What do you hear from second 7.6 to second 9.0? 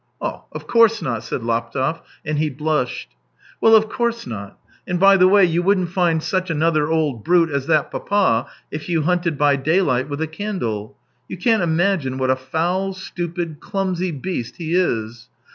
that papa if